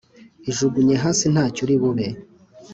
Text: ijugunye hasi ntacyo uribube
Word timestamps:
ijugunye 0.49 0.95
hasi 1.03 1.25
ntacyo 1.33 1.61
uribube 1.65 2.07